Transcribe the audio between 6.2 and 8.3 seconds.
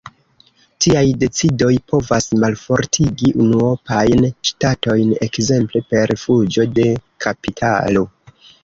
fuĝo de kapitalo.